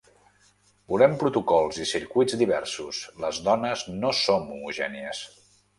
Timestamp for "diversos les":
2.45-3.45